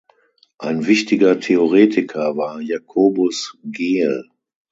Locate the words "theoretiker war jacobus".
1.39-3.55